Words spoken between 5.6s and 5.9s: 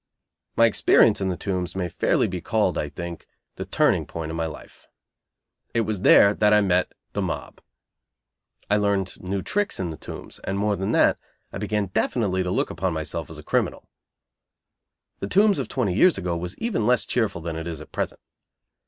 It